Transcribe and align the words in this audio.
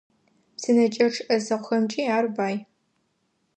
Псынэкӏэчъ 0.55 1.19
ӏэзэгъухэмкӏи 1.25 2.03
ар 2.15 2.25
бай. 2.35 2.55